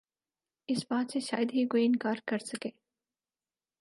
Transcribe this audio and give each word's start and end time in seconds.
اس 0.69 0.85
بات 0.89 1.11
سے 1.11 1.19
شاید 1.19 1.49
ہی 1.53 1.65
کوئی 1.67 1.85
انکار 1.85 2.15
کرسکے 2.27 2.69